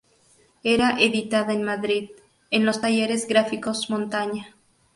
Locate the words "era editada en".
0.63-1.61